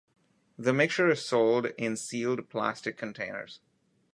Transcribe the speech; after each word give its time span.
The 0.57 0.73
mixture 0.73 1.11
is 1.11 1.23
sold 1.23 1.67
in 1.77 1.95
sealed 1.95 2.49
plastic 2.49 2.97
containers. 2.97 3.59